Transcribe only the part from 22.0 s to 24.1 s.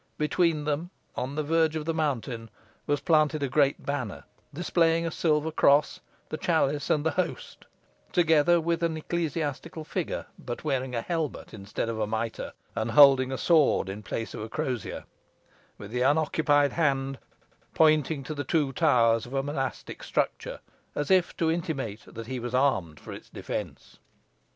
that he was armed for its defence.